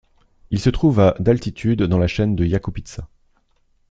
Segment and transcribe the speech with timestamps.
[0.49, 3.07] Il se trouve à d'altitude, dans la chaîne de la Yakoupitsa.